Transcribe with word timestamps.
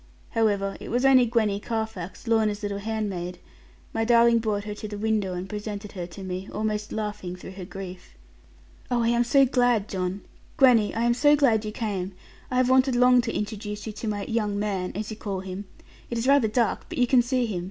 However, 0.31 0.77
it 0.79 0.89
was 0.89 1.05
only 1.05 1.27
Gwenny 1.27 1.59
Carfax, 1.59 2.25
Lorna's 2.27 2.63
little 2.63 2.79
handmaid: 2.79 3.37
my 3.93 4.03
darling 4.03 4.39
brought 4.39 4.63
her 4.63 4.73
to 4.73 4.87
the 4.87 4.97
window 4.97 5.35
and 5.35 5.47
presented 5.47 5.91
her 5.91 6.07
to 6.07 6.23
me, 6.23 6.49
almost 6.51 6.91
laughing 6.91 7.35
through 7.35 7.51
her 7.51 7.65
grief. 7.65 8.15
'Oh, 8.89 9.03
I 9.03 9.09
am 9.09 9.23
so 9.23 9.45
glad, 9.45 9.87
John; 9.87 10.21
Gwenny, 10.57 10.91
I 10.95 11.03
am 11.03 11.13
so 11.13 11.35
glad 11.35 11.65
you 11.65 11.71
came. 11.71 12.13
I 12.49 12.55
have 12.57 12.67
wanted 12.71 12.95
long 12.95 13.21
to 13.21 13.31
introduce 13.31 13.85
you 13.85 13.93
to 13.93 14.07
my 14.07 14.25
"young 14.25 14.57
man," 14.57 14.91
as 14.95 15.11
you 15.11 15.17
call 15.17 15.41
him. 15.41 15.65
It 16.09 16.17
is 16.17 16.27
rather 16.27 16.47
dark, 16.47 16.87
but 16.89 16.97
you 16.97 17.05
can 17.05 17.21
see 17.21 17.45
him. 17.45 17.59